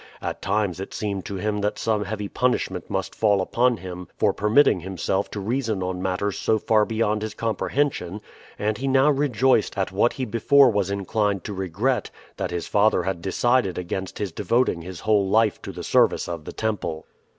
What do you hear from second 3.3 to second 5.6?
upon him for permitting himself to